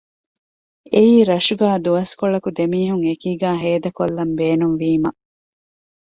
[0.93, 5.09] އެއީ ރަށުގައި ދުވަސްކޮޅަކު ދެމީހުން އެކީގައި ހޭދަކޮށްލަން ބޭނުންވީމަ